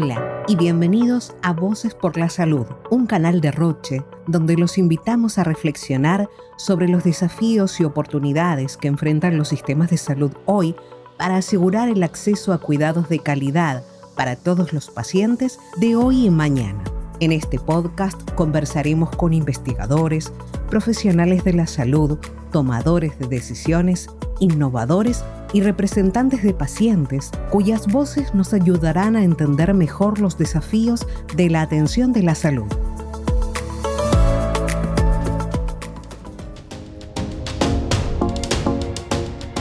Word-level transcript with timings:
Hola 0.00 0.44
y 0.46 0.54
bienvenidos 0.54 1.34
a 1.42 1.52
Voces 1.52 1.92
por 1.92 2.16
la 2.16 2.28
Salud, 2.28 2.66
un 2.88 3.08
canal 3.08 3.40
de 3.40 3.50
Roche 3.50 4.04
donde 4.28 4.56
los 4.56 4.78
invitamos 4.78 5.38
a 5.38 5.42
reflexionar 5.42 6.30
sobre 6.56 6.86
los 6.86 7.02
desafíos 7.02 7.80
y 7.80 7.84
oportunidades 7.84 8.76
que 8.76 8.86
enfrentan 8.86 9.36
los 9.36 9.48
sistemas 9.48 9.90
de 9.90 9.96
salud 9.96 10.30
hoy 10.46 10.76
para 11.16 11.34
asegurar 11.34 11.88
el 11.88 12.04
acceso 12.04 12.52
a 12.52 12.58
cuidados 12.58 13.08
de 13.08 13.18
calidad 13.18 13.82
para 14.14 14.36
todos 14.36 14.72
los 14.72 14.88
pacientes 14.88 15.58
de 15.78 15.96
hoy 15.96 16.26
y 16.26 16.30
mañana. 16.30 16.84
En 17.18 17.32
este 17.32 17.58
podcast 17.58 18.22
conversaremos 18.36 19.10
con 19.10 19.32
investigadores, 19.32 20.32
profesionales 20.70 21.42
de 21.42 21.54
la 21.54 21.66
salud, 21.66 22.20
tomadores 22.52 23.18
de 23.18 23.26
decisiones, 23.26 24.08
innovadores 24.40 25.24
y 25.52 25.62
representantes 25.62 26.42
de 26.42 26.54
pacientes 26.54 27.30
cuyas 27.50 27.86
voces 27.86 28.34
nos 28.34 28.52
ayudarán 28.52 29.16
a 29.16 29.24
entender 29.24 29.72
mejor 29.74 30.20
los 30.20 30.36
desafíos 30.36 31.06
de 31.36 31.50
la 31.50 31.62
atención 31.62 32.12
de 32.12 32.22
la 32.22 32.34
salud. 32.34 32.66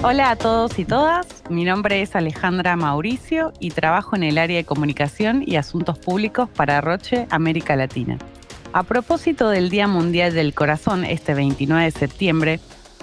Hola 0.03 0.31
a 0.31 0.35
todos 0.37 0.79
y 0.79 0.85
todas, 0.85 1.27
mi 1.49 1.65
nombre 1.65 2.01
es 2.01 2.15
Alejandra 2.15 2.77
Mauricio 2.77 3.51
y 3.59 3.71
trabajo 3.71 4.15
en 4.15 4.23
el 4.23 4.37
área 4.37 4.55
de 4.55 4.63
comunicación 4.63 5.43
y 5.45 5.57
asuntos 5.57 5.99
públicos 5.99 6.47
para 6.47 6.79
Roche, 6.79 7.27
América 7.29 7.75
Latina. 7.75 8.17
A 8.71 8.83
propósito 8.83 9.49
del 9.49 9.69
Día 9.69 9.87
Mundial 9.87 10.33
del 10.33 10.53
Corazón, 10.53 11.03
este 11.03 11.33
29 11.33 11.83
de 11.83 11.91
septiembre, 11.91 12.59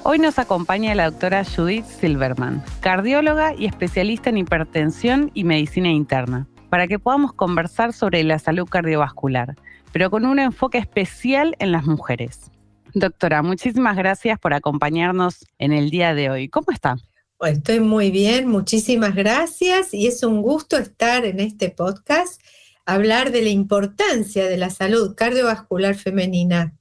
Hoy 0.07 0.19
nos 0.19 0.39
acompaña 0.39 0.95
la 0.95 1.11
doctora 1.11 1.47
Judith 1.47 1.87
Silverman, 1.87 2.63
cardióloga 2.81 3.55
y 3.57 3.65
especialista 3.65 4.29
en 4.29 4.37
hipertensión 4.37 5.31
y 5.33 5.45
medicina 5.45 5.89
interna, 5.89 6.47
para 6.69 6.87
que 6.87 6.99
podamos 6.99 7.33
conversar 7.33 7.95
sobre 7.95 8.23
la 8.23 8.39
salud 8.39 8.69
cardiovascular, 8.69 9.57
pero 9.93 10.11
con 10.11 10.27
un 10.27 10.39
enfoque 10.39 10.77
especial 10.77 11.57
en 11.59 11.73
las 11.73 11.87
mujeres. 11.87 12.51
Doctora, 12.93 13.43
muchísimas 13.43 13.97
gracias 13.97 14.39
por 14.39 14.53
acompañarnos 14.53 15.47
en 15.59 15.73
el 15.73 15.89
día 15.89 16.13
de 16.13 16.29
hoy. 16.29 16.49
¿Cómo 16.51 16.67
está? 16.71 16.97
estoy 17.41 17.81
muy 17.81 18.11
bien, 18.11 18.47
muchísimas 18.47 19.15
gracias 19.15 19.95
y 19.95 20.07
es 20.07 20.23
un 20.23 20.43
gusto 20.43 20.77
estar 20.77 21.25
en 21.25 21.41
este 21.41 21.71
podcast, 21.71 22.43
hablar 22.85 23.33
de 23.33 23.41
la 23.41 23.49
importancia 23.49 24.51
de 24.51 24.59
la 24.59 24.69
salud 24.69 25.15
cardiovascular 25.15 25.95
femenina. 25.95 26.75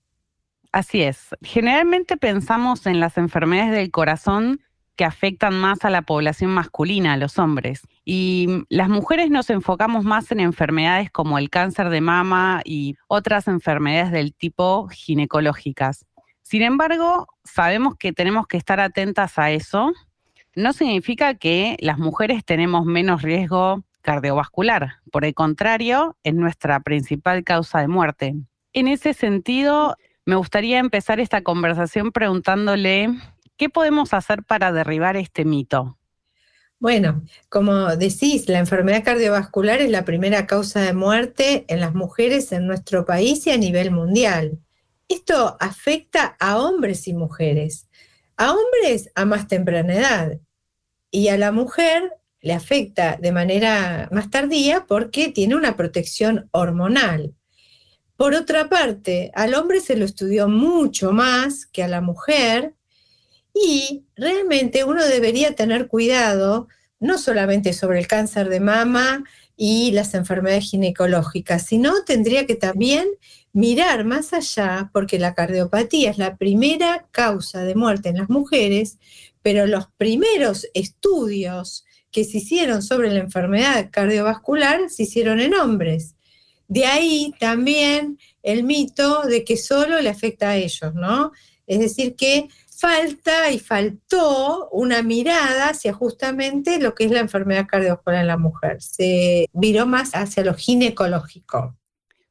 Así 0.73 1.03
es. 1.03 1.29
Generalmente 1.43 2.17
pensamos 2.17 2.88
en 2.88 2.99
las 2.99 3.19
enfermedades 3.19 3.73
del 3.73 3.91
corazón 3.91 4.59
que 4.95 5.05
afectan 5.05 5.59
más 5.59 5.85
a 5.85 5.91
la 5.91 6.02
población 6.02 6.49
masculina, 6.49 7.13
a 7.13 7.17
los 7.17 7.38
hombres. 7.38 7.81
Y 8.03 8.66
las 8.69 8.89
mujeres 8.89 9.29
nos 9.29 9.51
enfocamos 9.51 10.03
más 10.03 10.31
en 10.31 10.39
enfermedades 10.39 11.11
como 11.11 11.38
el 11.38 11.51
cáncer 11.51 11.89
de 11.89 12.01
mama 12.01 12.61
y 12.66 12.97
otras 13.07 13.47
enfermedades 13.47 14.11
del 14.11 14.33
tipo 14.33 14.88
ginecológicas. 14.88 16.07
Sin 16.41 16.63
embargo, 16.63 17.27
sabemos 17.44 17.95
que 17.95 18.11
tenemos 18.11 18.47
que 18.47 18.57
estar 18.57 18.79
atentas 18.79 19.38
a 19.38 19.51
eso. 19.51 19.94
No 20.55 20.73
significa 20.73 21.35
que 21.35 21.77
las 21.81 21.99
mujeres 21.99 22.44
tenemos 22.44 22.83
menos 22.85 23.21
riesgo 23.21 23.83
cardiovascular. 24.01 24.95
Por 25.11 25.23
el 25.23 25.35
contrario, 25.35 26.17
es 26.23 26.33
nuestra 26.33 26.79
principal 26.79 27.44
causa 27.44 27.79
de 27.79 27.88
muerte. 27.88 28.35
En 28.73 28.88
ese 28.88 29.13
sentido, 29.13 29.95
me 30.25 30.35
gustaría 30.35 30.79
empezar 30.79 31.19
esta 31.19 31.41
conversación 31.41 32.11
preguntándole, 32.11 33.09
¿qué 33.57 33.69
podemos 33.69 34.13
hacer 34.13 34.43
para 34.43 34.71
derribar 34.71 35.17
este 35.17 35.45
mito? 35.45 35.97
Bueno, 36.79 37.23
como 37.47 37.95
decís, 37.95 38.49
la 38.49 38.59
enfermedad 38.59 39.05
cardiovascular 39.05 39.79
es 39.79 39.89
la 39.89 40.03
primera 40.03 40.45
causa 40.47 40.81
de 40.81 40.94
muerte 40.94 41.63
en 41.69 41.79
las 41.79 41.94
mujeres 41.94 42.51
en 42.51 42.67
nuestro 42.67 43.05
país 43.05 43.47
y 43.47 43.51
a 43.51 43.57
nivel 43.57 43.91
mundial. 43.91 44.59
Esto 45.07 45.56
afecta 45.59 46.35
a 46.39 46.57
hombres 46.57 47.07
y 47.07 47.13
mujeres. 47.13 47.88
A 48.35 48.51
hombres 48.51 49.12
a 49.16 49.25
más 49.25 49.47
temprana 49.47 49.94
edad 49.94 50.39
y 51.09 51.29
a 51.29 51.38
la 51.38 51.51
mujer 51.51 52.12
le 52.41 52.53
afecta 52.53 53.17
de 53.17 53.31
manera 53.31 54.09
más 54.12 54.29
tardía 54.29 54.85
porque 54.85 55.29
tiene 55.29 55.56
una 55.56 55.78
protección 55.78 56.50
hormonal. 56.51 57.33
Por 58.23 58.35
otra 58.35 58.69
parte, 58.69 59.31
al 59.35 59.53
hombre 59.53 59.81
se 59.81 59.97
lo 59.97 60.06
estudió 60.06 60.47
mucho 60.47 61.11
más 61.11 61.66
que 61.66 61.84
a 61.84 61.89
la 61.89 62.00
mujer 62.00 62.73
y 63.53 64.06
realmente 64.16 64.85
uno 64.85 65.03
debería 65.03 65.56
tener 65.56 65.89
cuidado 65.89 66.69
no 67.01 67.17
solamente 67.17 67.73
sobre 67.73 68.00
el 68.00 68.07
cáncer 68.07 68.47
de 68.47 68.62
mama 68.62 69.25
y 69.57 69.91
las 69.91 70.13
enfermedades 70.13 70.69
ginecológicas, 70.69 71.66
sino 71.66 72.06
tendría 72.06 72.45
que 72.45 72.56
también 72.56 73.09
mirar 73.51 74.06
más 74.06 74.31
allá, 74.31 74.89
porque 74.94 75.19
la 75.19 75.33
cardiopatía 75.33 76.09
es 76.09 76.17
la 76.17 76.38
primera 76.38 77.09
causa 77.12 77.66
de 77.66 77.75
muerte 77.75 78.07
en 78.07 78.19
las 78.19 78.29
mujeres, 78.29 79.00
pero 79.41 79.67
los 79.67 79.88
primeros 79.97 80.66
estudios 80.73 81.83
que 82.09 82.23
se 82.23 82.38
hicieron 82.38 82.83
sobre 82.83 83.12
la 83.12 83.19
enfermedad 83.19 83.89
cardiovascular 83.91 84.89
se 84.89 85.03
hicieron 85.03 85.41
en 85.41 85.56
hombres. 85.56 86.12
De 86.73 86.88
ahí 86.88 87.35
también 87.39 88.17
el 88.41 88.63
mito 88.63 89.22
de 89.28 89.44
que 89.45 89.57
solo 89.57 90.01
le 90.01 90.09
afecta 90.09 90.50
a 90.50 90.56
ellos, 90.56 90.95
¿no? 90.95 91.31
Es 91.67 91.78
decir, 91.78 92.16
que 92.16 92.47
falta 92.75 93.51
y 93.51 93.59
faltó 93.59 94.69
una 94.72 95.03
mirada 95.03 95.69
hacia 95.69 95.94
justamente 95.94 96.79
lo 96.79 96.95
que 96.95 97.03
es 97.03 97.12
la 97.12 97.19
enfermedad 97.19 97.67
cardiovascular 97.67 98.22
en 98.22 98.28
la 98.28 98.38
mujer. 98.38 98.81
Se 98.81 99.45
viró 99.53 99.85
más 99.85 100.16
hacia 100.16 100.44
lo 100.44 100.56
ginecológico. 100.56 101.78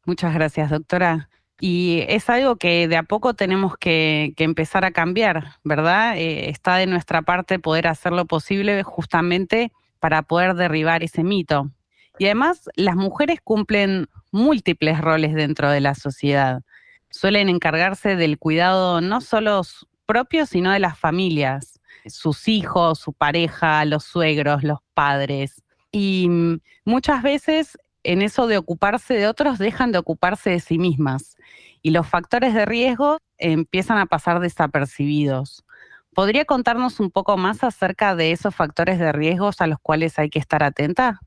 Muchas 0.07 0.35
gracias, 0.35 0.71
doctora. 0.71 1.29
Y 1.61 2.03
es 2.09 2.29
algo 2.29 2.57
que 2.57 2.89
de 2.89 2.97
a 2.97 3.05
poco 3.05 3.35
tenemos 3.35 3.77
que, 3.77 4.35
empezar 4.39 4.85
a 4.85 4.91
cambiar, 4.91 5.53
¿verdad? 5.63 6.17
Eh, 6.17 6.51
está 6.51 6.79
de 6.79 6.89
nuestra 6.89 7.23
parte 7.23 7.61
poder 7.61 7.87
hacer 7.87 8.11
lo 8.11 8.27
posible 8.27 8.83
justamente 8.83 9.71
para 10.01 10.23
poder 10.23 10.55
derribar 10.55 11.05
ese 11.05 11.23
mito. 11.23 11.71
Y 12.19 12.25
además, 12.25 12.69
las 12.75 12.97
mujeres 12.97 13.39
cumplen 13.43 14.09
múltiples 14.33 15.01
roles 15.01 15.35
dentro 15.35 15.71
de 15.71 15.81
la 15.81 15.95
sociedad. 15.95 16.63
Suelen 17.11 17.49
encargarse 17.49 18.17
del 18.17 18.39
cuidado 18.39 19.01
no 19.01 19.21
solo 19.21 19.63
propio, 20.07 20.47
sino 20.47 20.73
de 20.73 20.81
las 20.81 20.99
familias, 20.99 21.81
sus 22.07 22.49
hijos, 22.49 22.99
su 22.99 23.13
pareja, 23.13 23.85
los 23.85 24.05
suegros, 24.05 24.65
los 24.65 24.81
padres. 24.95 25.63
Y 25.93 26.29
mm, 26.29 26.61
muchas 26.85 27.23
veces 27.23 27.79
en 28.05 28.23
eso 28.23 28.47
de 28.47 28.59
ocuparse 28.59 29.15
de 29.15 29.29
otros 29.29 29.59
dejan 29.59 29.93
de 29.93 29.99
ocuparse 29.99 30.51
de 30.51 30.61
sí 30.61 30.79
mismas 30.79 31.37
y 31.83 31.91
los 31.91 32.07
factores 32.07 32.55
de 32.55 32.65
riesgo 32.65 33.19
empiezan 33.39 33.99
a 33.99 34.07
pasar 34.07 34.41
desapercibidos. 34.41 35.65
¿Podría 36.15 36.45
contarnos 36.45 37.01
un 37.01 37.11
poco 37.11 37.37
más 37.37 37.65
acerca 37.65 38.15
de 38.15 38.33
esos 38.33 38.55
factores 38.55 38.99
de 38.99 39.13
riesgos 39.13 39.61
a 39.61 39.67
los 39.67 39.79
cuales 39.81 40.19
hay 40.19 40.31
que 40.31 40.39
estar 40.39 40.63
atenta? 40.63 41.21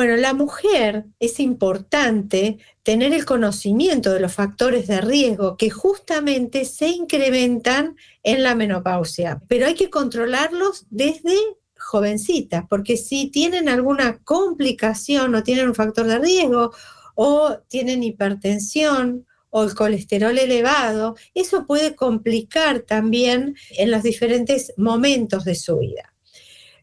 Bueno, 0.00 0.16
la 0.16 0.32
mujer 0.32 1.04
es 1.18 1.40
importante 1.40 2.56
tener 2.82 3.12
el 3.12 3.26
conocimiento 3.26 4.14
de 4.14 4.20
los 4.20 4.32
factores 4.32 4.86
de 4.86 5.02
riesgo 5.02 5.58
que 5.58 5.68
justamente 5.68 6.64
se 6.64 6.88
incrementan 6.88 7.96
en 8.22 8.42
la 8.42 8.54
menopausia, 8.54 9.42
pero 9.46 9.66
hay 9.66 9.74
que 9.74 9.90
controlarlos 9.90 10.86
desde 10.88 11.36
jovencitas, 11.76 12.64
porque 12.66 12.96
si 12.96 13.30
tienen 13.30 13.68
alguna 13.68 14.16
complicación 14.24 15.34
o 15.34 15.42
tienen 15.42 15.68
un 15.68 15.74
factor 15.74 16.06
de 16.06 16.18
riesgo 16.18 16.72
o 17.14 17.58
tienen 17.68 18.02
hipertensión 18.02 19.26
o 19.50 19.64
el 19.64 19.74
colesterol 19.74 20.38
elevado, 20.38 21.14
eso 21.34 21.66
puede 21.66 21.94
complicar 21.94 22.80
también 22.80 23.54
en 23.76 23.90
los 23.90 24.02
diferentes 24.02 24.72
momentos 24.78 25.44
de 25.44 25.56
su 25.56 25.76
vida. 25.76 26.14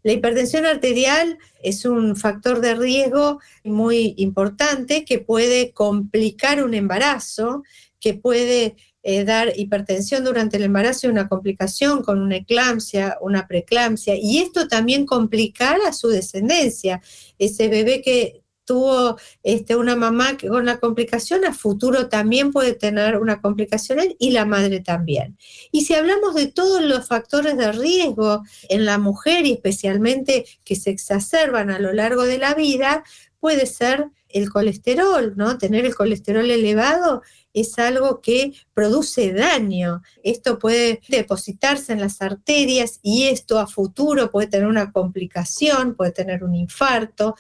La 0.08 0.14
hipertensión 0.14 0.66
arterial 0.66 1.38
es 1.62 1.84
un 1.84 2.16
factor 2.16 2.62
de 2.62 2.76
riesgo 2.76 3.42
muy 3.66 4.14
importante 4.16 5.04
que 5.04 5.20
puede 5.20 5.74
complicar 5.74 6.64
un 6.64 6.74
embarazo, 6.74 7.64
que 8.00 8.14
puede 8.14 8.78
eh, 9.04 9.26
dar 9.26 9.52
hipertensión 9.58 10.24
durante 10.24 10.56
el 10.56 10.64
embarazo 10.64 11.08
y 11.08 11.10
una 11.10 11.28
complicación 11.28 12.04
con 12.04 12.22
una 12.22 12.38
eclampsia, 12.38 13.18
una 13.20 13.48
preeclampsia, 13.48 14.16
y 14.16 14.38
esto 14.38 14.70
también 14.70 15.06
complicar 15.06 15.78
a 15.86 15.92
su 15.92 16.08
descendencia. 16.08 17.02
Ese 17.38 17.68
bebé 17.68 18.02
que 18.02 18.44
tuvo 18.68 19.18
este, 19.44 19.76
una 19.76 19.96
mamá 19.96 20.38
con 20.38 20.66
la 20.66 20.78
complicación, 20.78 21.46
a 21.46 21.54
futuro 21.54 22.10
también 22.10 22.52
puede 22.52 22.74
tener 22.74 23.18
una 23.18 23.42
complicación 23.42 24.00
y 24.20 24.32
la 24.32 24.46
madre 24.46 24.82
también. 24.82 25.38
Y 25.72 25.86
si 25.86 25.96
hablamos 25.96 26.36
de 26.36 26.48
todos 26.48 26.84
los 26.84 27.08
factores 27.08 27.58
de 27.58 27.72
riesgo 27.72 28.44
en 28.70 28.86
la 28.86 29.00
mujer 29.00 29.46
y 29.46 29.54
especialmente 29.54 30.46
que 30.66 30.76
se 30.76 30.92
exacerban 30.92 31.72
a 31.72 31.80
lo 31.80 31.94
largo 31.94 32.24
de 32.24 32.38
la 32.38 32.54
vida, 32.54 33.04
puede 33.40 33.66
ser 33.66 34.10
el 34.30 34.50
colesterol, 34.50 35.34
¿no? 35.38 35.58
Tener 35.58 35.86
el 35.86 35.96
colesterol 35.96 36.50
elevado 36.52 37.22
es 37.54 37.80
algo 37.80 38.22
que 38.22 38.54
produce 38.74 39.34
daño. 39.34 40.02
Esto 40.24 40.60
puede 40.60 41.02
depositarse 41.08 41.94
en 41.94 42.02
las 42.02 42.22
arterias 42.22 43.00
y 43.02 43.28
esto 43.28 43.58
a 43.60 43.68
futuro 43.68 44.30
puede 44.30 44.48
tener 44.48 44.68
una 44.68 44.92
complicación, 44.92 45.96
puede 45.96 46.12
tener 46.12 46.44
un 46.44 46.56
infarto 46.56 47.36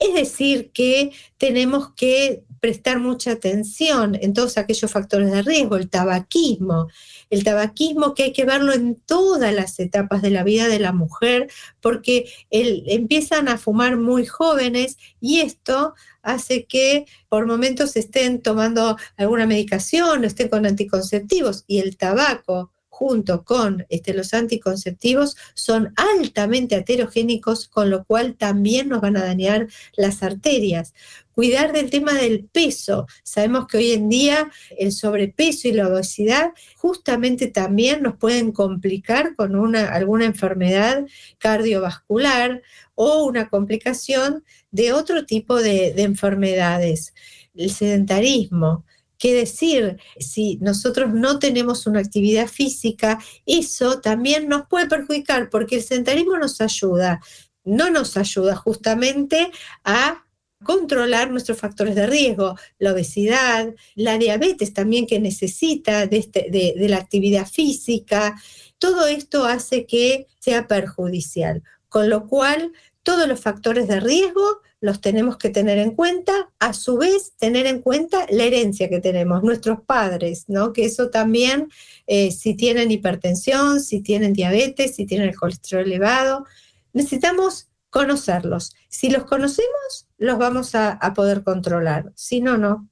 Es 0.00 0.14
decir, 0.14 0.72
que 0.72 1.12
tenemos 1.36 1.92
que 1.94 2.42
prestar 2.58 3.00
mucha 3.00 3.32
atención 3.32 4.16
en 4.20 4.32
todos 4.32 4.56
aquellos 4.56 4.90
factores 4.90 5.30
de 5.30 5.42
riesgo, 5.42 5.76
el 5.76 5.90
tabaquismo, 5.90 6.88
el 7.28 7.44
tabaquismo 7.44 8.14
que 8.14 8.24
hay 8.24 8.32
que 8.32 8.46
verlo 8.46 8.72
en 8.72 8.96
todas 8.96 9.52
las 9.52 9.78
etapas 9.78 10.22
de 10.22 10.30
la 10.30 10.42
vida 10.42 10.68
de 10.68 10.78
la 10.78 10.92
mujer, 10.92 11.50
porque 11.82 12.32
empiezan 12.50 13.48
a 13.48 13.58
fumar 13.58 13.98
muy 13.98 14.24
jóvenes 14.24 14.96
y 15.20 15.40
esto 15.40 15.94
hace 16.22 16.64
que 16.64 17.04
por 17.28 17.46
momentos 17.46 17.94
estén 17.96 18.40
tomando 18.40 18.96
alguna 19.18 19.46
medicación, 19.46 20.24
estén 20.24 20.48
con 20.48 20.64
anticonceptivos. 20.64 21.64
Y 21.66 21.78
el 21.78 21.98
tabaco 21.98 22.72
junto 23.00 23.44
con 23.44 23.86
este, 23.88 24.12
los 24.12 24.34
anticonceptivos 24.34 25.34
son 25.54 25.94
altamente 25.96 26.74
aterogénicos, 26.74 27.66
con 27.66 27.88
lo 27.88 28.04
cual 28.04 28.36
también 28.36 28.90
nos 28.90 29.00
van 29.00 29.16
a 29.16 29.24
dañar 29.24 29.68
las 29.96 30.22
arterias. 30.22 30.92
Cuidar 31.32 31.72
del 31.72 31.88
tema 31.88 32.12
del 32.12 32.44
peso. 32.44 33.06
Sabemos 33.22 33.68
que 33.68 33.78
hoy 33.78 33.92
en 33.92 34.10
día 34.10 34.50
el 34.76 34.92
sobrepeso 34.92 35.68
y 35.68 35.72
la 35.72 35.88
obesidad 35.88 36.50
justamente 36.76 37.46
también 37.46 38.02
nos 38.02 38.18
pueden 38.18 38.52
complicar 38.52 39.34
con 39.34 39.56
una, 39.56 39.88
alguna 39.94 40.26
enfermedad 40.26 41.06
cardiovascular 41.38 42.60
o 42.96 43.24
una 43.24 43.48
complicación 43.48 44.44
de 44.72 44.92
otro 44.92 45.24
tipo 45.24 45.56
de, 45.56 45.94
de 45.94 46.02
enfermedades. 46.02 47.14
El 47.54 47.70
sedentarismo, 47.70 48.84
¿Qué 49.20 49.34
decir? 49.34 49.98
Si 50.18 50.56
nosotros 50.62 51.12
no 51.12 51.38
tenemos 51.38 51.86
una 51.86 52.00
actividad 52.00 52.48
física, 52.48 53.18
eso 53.44 54.00
también 54.00 54.48
nos 54.48 54.66
puede 54.66 54.86
perjudicar 54.86 55.50
porque 55.50 55.76
el 55.76 55.82
sedentarismo 55.82 56.38
nos 56.38 56.58
ayuda, 56.62 57.20
no 57.62 57.90
nos 57.90 58.16
ayuda 58.16 58.56
justamente 58.56 59.50
a 59.84 60.24
controlar 60.64 61.30
nuestros 61.30 61.58
factores 61.58 61.96
de 61.96 62.06
riesgo, 62.06 62.56
la 62.78 62.94
obesidad, 62.94 63.74
la 63.94 64.16
diabetes 64.16 64.72
también 64.72 65.06
que 65.06 65.20
necesita 65.20 66.06
de, 66.06 66.16
este, 66.16 66.48
de 66.50 66.88
la 66.88 66.96
actividad 66.96 67.46
física. 67.46 68.40
Todo 68.78 69.06
esto 69.06 69.44
hace 69.44 69.84
que 69.84 70.28
sea 70.38 70.66
perjudicial, 70.66 71.62
con 71.90 72.08
lo 72.08 72.26
cual 72.26 72.72
todos 73.02 73.28
los 73.28 73.38
factores 73.38 73.86
de 73.86 74.00
riesgo 74.00 74.62
los 74.80 75.00
tenemos 75.00 75.36
que 75.36 75.50
tener 75.50 75.78
en 75.78 75.90
cuenta, 75.92 76.50
a 76.58 76.72
su 76.72 76.96
vez 76.96 77.34
tener 77.36 77.66
en 77.66 77.82
cuenta 77.82 78.26
la 78.30 78.44
herencia 78.44 78.88
que 78.88 79.00
tenemos, 79.00 79.42
nuestros 79.42 79.80
padres, 79.82 80.46
¿no? 80.48 80.72
Que 80.72 80.86
eso 80.86 81.10
también, 81.10 81.68
eh, 82.06 82.30
si 82.30 82.54
tienen 82.54 82.90
hipertensión, 82.90 83.80
si 83.80 84.00
tienen 84.00 84.32
diabetes, 84.32 84.96
si 84.96 85.04
tienen 85.04 85.28
el 85.28 85.36
colesterol 85.36 85.84
elevado, 85.84 86.46
necesitamos 86.94 87.68
conocerlos. 87.90 88.74
Si 88.88 89.10
los 89.10 89.24
conocemos, 89.24 90.08
los 90.16 90.38
vamos 90.38 90.74
a, 90.74 90.98
poder 91.14 91.42
controlar, 91.42 92.12
si 92.14 92.40
no, 92.40 92.56
no. 92.56 92.88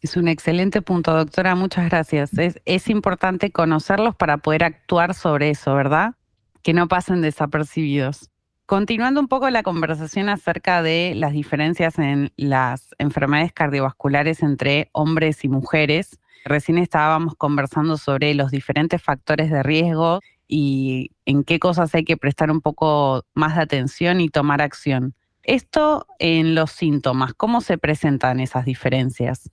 Es 0.00 0.16
un 0.16 0.26
excelente 0.26 0.82
punto, 0.82 1.14
doctora, 1.14 1.54
muchas 1.54 1.88
gracias. 1.88 2.36
Es, 2.36 2.60
es 2.64 2.88
importante 2.88 3.52
conocerlos 3.52 4.16
para 4.16 4.38
poder 4.38 4.64
actuar 4.64 5.14
sobre 5.14 5.50
eso, 5.50 5.72
¿verdad? 5.76 6.14
Que 6.62 6.72
no 6.72 6.88
pasen 6.88 7.20
desapercibidos. 7.20 8.31
Continuando 8.66 9.20
un 9.20 9.28
poco 9.28 9.50
la 9.50 9.62
conversación 9.62 10.28
acerca 10.28 10.82
de 10.82 11.14
las 11.14 11.32
diferencias 11.32 11.98
en 11.98 12.32
las 12.36 12.88
enfermedades 12.98 13.52
cardiovasculares 13.52 14.42
entre 14.42 14.88
hombres 14.92 15.44
y 15.44 15.48
mujeres, 15.48 16.18
recién 16.44 16.78
estábamos 16.78 17.34
conversando 17.36 17.96
sobre 17.98 18.34
los 18.34 18.50
diferentes 18.50 19.02
factores 19.02 19.50
de 19.50 19.62
riesgo 19.62 20.20
y 20.46 21.10
en 21.26 21.44
qué 21.44 21.58
cosas 21.58 21.94
hay 21.94 22.04
que 22.04 22.16
prestar 22.16 22.50
un 22.50 22.60
poco 22.60 23.24
más 23.34 23.56
de 23.56 23.62
atención 23.62 24.20
y 24.20 24.28
tomar 24.28 24.62
acción. 24.62 25.14
Esto 25.42 26.06
en 26.18 26.54
los 26.54 26.70
síntomas, 26.70 27.34
¿cómo 27.34 27.60
se 27.60 27.78
presentan 27.78 28.38
esas 28.38 28.64
diferencias? 28.64 29.50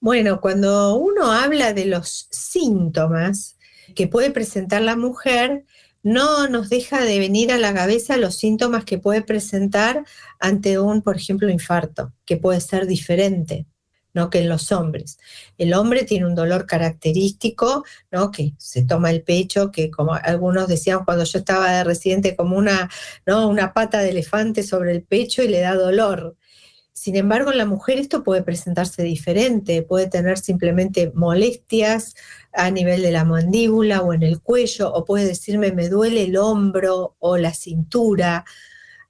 Bueno, 0.00 0.40
cuando 0.40 0.96
uno 0.96 1.32
habla 1.32 1.72
de 1.72 1.86
los 1.86 2.28
síntomas 2.30 3.58
que 3.94 4.06
puede 4.06 4.30
presentar 4.30 4.82
la 4.82 4.96
mujer, 4.96 5.64
no 6.04 6.46
nos 6.48 6.68
deja 6.68 7.02
de 7.02 7.18
venir 7.18 7.50
a 7.50 7.58
la 7.58 7.74
cabeza 7.74 8.16
los 8.18 8.36
síntomas 8.36 8.84
que 8.84 8.98
puede 8.98 9.22
presentar 9.22 10.04
ante 10.38 10.78
un, 10.78 11.02
por 11.02 11.16
ejemplo, 11.16 11.50
infarto, 11.50 12.12
que 12.26 12.36
puede 12.36 12.60
ser 12.60 12.86
diferente. 12.86 13.66
¿no? 14.12 14.30
que 14.30 14.38
en 14.38 14.48
los 14.48 14.70
hombres. 14.70 15.18
El 15.58 15.74
hombre 15.74 16.04
tiene 16.04 16.26
un 16.26 16.36
dolor 16.36 16.66
característico, 16.66 17.84
¿no? 18.12 18.30
que 18.30 18.52
se 18.58 18.84
toma 18.84 19.10
el 19.10 19.24
pecho, 19.24 19.72
que 19.72 19.90
como 19.90 20.14
algunos 20.14 20.68
decían 20.68 21.04
cuando 21.04 21.24
yo 21.24 21.40
estaba 21.40 21.72
de 21.72 21.82
residente, 21.82 22.36
como 22.36 22.56
una, 22.56 22.88
¿no? 23.26 23.48
una 23.48 23.72
pata 23.72 23.98
de 23.98 24.10
elefante 24.10 24.62
sobre 24.62 24.92
el 24.92 25.02
pecho 25.02 25.42
y 25.42 25.48
le 25.48 25.62
da 25.62 25.74
dolor. 25.74 26.36
Sin 26.94 27.16
embargo, 27.16 27.50
en 27.50 27.58
la 27.58 27.66
mujer 27.66 27.98
esto 27.98 28.22
puede 28.22 28.42
presentarse 28.44 29.02
diferente, 29.02 29.82
puede 29.82 30.06
tener 30.06 30.38
simplemente 30.38 31.10
molestias 31.12 32.14
a 32.52 32.70
nivel 32.70 33.02
de 33.02 33.10
la 33.10 33.24
mandíbula 33.24 34.00
o 34.00 34.12
en 34.14 34.22
el 34.22 34.40
cuello, 34.40 34.92
o 34.94 35.04
puede 35.04 35.26
decirme 35.26 35.72
me 35.72 35.88
duele 35.88 36.22
el 36.22 36.36
hombro 36.36 37.16
o 37.18 37.36
la 37.36 37.52
cintura. 37.52 38.44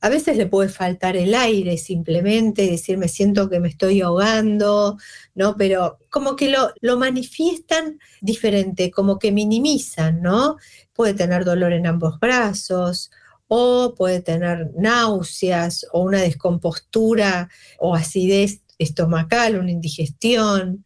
A 0.01 0.09
veces 0.09 0.39
le 0.39 0.47
puede 0.47 0.71
faltar 0.71 1.15
el 1.17 1.35
aire 1.35 1.77
simplemente, 1.77 2.71
decirme 2.71 3.07
siento 3.09 3.51
que 3.51 3.61
me 3.61 3.69
estoy 3.69 4.01
ahogando, 4.01 4.97
¿no? 5.35 5.55
Pero 5.57 5.99
como 6.11 6.37
que 6.37 6.49
lo, 6.49 6.73
lo 6.81 6.97
manifiestan 6.99 7.99
diferente, 8.23 8.91
como 8.91 9.19
que 9.19 9.31
minimizan, 9.31 10.23
¿no? 10.23 10.57
Puede 10.95 11.13
tener 11.13 11.45
dolor 11.45 11.75
en 11.75 11.87
ambos 11.87 12.19
brazos, 12.19 13.11
o 13.57 13.95
puede 13.95 14.21
tener 14.21 14.73
náuseas 14.77 15.87
o 15.93 16.01
una 16.01 16.21
descompostura 16.21 17.49
o 17.79 17.95
acidez 17.95 18.63
estomacal, 18.81 19.61
una 19.61 19.71
indigestión, 19.71 20.85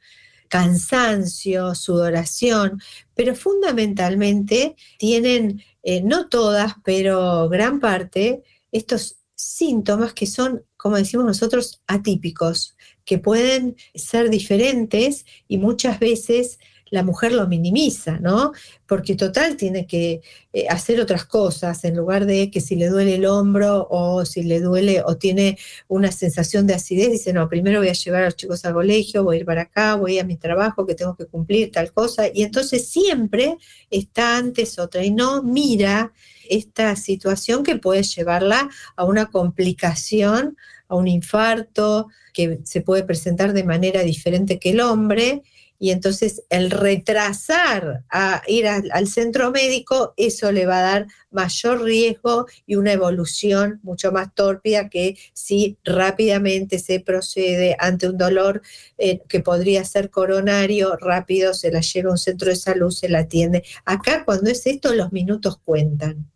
cansancio, 0.49 1.75
sudoración, 1.75 2.79
pero 3.15 3.35
fundamentalmente 3.35 4.77
tienen, 4.99 5.63
eh, 5.83 6.03
no 6.03 6.29
todas, 6.29 6.75
pero 6.85 7.49
gran 7.49 7.81
parte, 7.81 8.43
estos 8.71 9.17
síntomas 9.35 10.13
que 10.13 10.27
son, 10.27 10.63
como 10.77 10.97
decimos 10.97 11.25
nosotros, 11.25 11.81
atípicos, 11.87 12.77
que 13.07 13.17
pueden 13.17 13.77
ser 13.95 14.29
diferentes 14.29 15.25
y 15.49 15.57
muchas 15.57 15.99
veces 16.01 16.59
la 16.91 17.03
mujer 17.03 17.33
lo 17.33 17.47
minimiza, 17.47 18.19
¿no? 18.19 18.53
Porque 18.87 19.15
total 19.15 19.57
tiene 19.57 19.87
que 19.87 20.21
eh, 20.53 20.67
hacer 20.69 21.01
otras 21.01 21.25
cosas 21.25 21.85
en 21.85 21.97
lugar 21.97 22.27
de 22.27 22.51
que 22.51 22.61
si 22.61 22.77
le 22.77 22.89
duele 22.89 23.17
el 23.17 23.27
hombro 23.27 23.87
o 23.91 24.25
si 24.25 24.43
le 24.43 24.61
duele 24.61 25.03
o 25.05 25.17
tiene 25.17 25.59
una 25.89 26.13
sensación 26.13 26.67
de 26.67 26.75
acidez, 26.75 27.11
dice, 27.11 27.33
no, 27.33 27.49
primero 27.49 27.81
voy 27.81 27.89
a 27.89 27.93
llevar 27.93 28.23
a 28.23 28.25
los 28.27 28.37
chicos 28.37 28.65
al 28.65 28.75
colegio, 28.75 29.25
voy 29.25 29.37
a 29.37 29.41
ir 29.41 29.45
para 29.47 29.63
acá, 29.63 29.95
voy 29.97 30.19
a 30.19 30.25
mi 30.25 30.37
trabajo 30.37 30.87
que 30.87 30.95
tengo 30.95 31.17
que 31.17 31.27
cumplir 31.27 31.71
tal 31.71 31.93
cosa, 31.93 32.27
y 32.33 32.43
entonces 32.43 32.89
siempre 32.89 33.57
está 33.91 34.37
antes 34.37 34.79
otra 34.79 35.05
y 35.05 35.11
no 35.11 35.43
mira 35.43 36.13
esta 36.49 36.97
situación 36.97 37.63
que 37.63 37.77
puede 37.77 38.03
llevarla 38.03 38.69
a 38.97 39.05
una 39.05 39.27
complicación, 39.27 40.57
a 40.89 40.97
un 40.97 41.07
infarto, 41.07 42.09
que 42.33 42.61
se 42.65 42.81
puede 42.81 43.03
presentar 43.03 43.53
de 43.53 43.65
manera 43.65 44.03
diferente 44.03 44.59
que 44.59 44.71
el 44.71 44.81
hombre, 44.81 45.43
y 45.79 45.91
entonces 45.91 46.43
el 46.51 46.71
retrasar 46.71 48.05
a 48.11 48.43
ir 48.47 48.67
al 48.67 49.09
centro 49.09 49.51
médico, 49.51 50.15
eso 50.17 50.51
le 50.51 50.67
va 50.67 50.79
a 50.79 50.83
dar 50.83 51.07
mayor 51.31 51.83
riesgo 51.83 52.47
y 52.67 52.77
una 52.77 52.93
evolución 52.93 53.81
mucho 53.83 54.11
más 54.13 54.35
tórpida 54.35 54.89
que 54.89 55.17
si 55.33 55.79
rápidamente 55.85 56.79
se 56.79 57.01
procede 57.01 57.77
ante 57.79 58.09
un 58.09 58.19
dolor 58.19 58.63
eh, 58.99 59.21
que 59.29 59.41
podría 59.41 59.85
ser 59.85 60.11
coronario, 60.11 60.97
rápido 60.97 61.55
se 61.55 61.71
la 61.71 61.81
lleva 61.81 62.11
a 62.11 62.13
un 62.13 62.19
centro 62.19 62.49
de 62.49 62.57
salud, 62.57 62.91
se 62.91 63.09
la 63.09 63.21
atiende. 63.21 63.63
Acá 63.85 64.25
cuando 64.25 64.51
es 64.51 64.67
esto, 64.67 64.95
los 64.95 65.13
minutos 65.13 65.59
cuentan. 65.65 66.27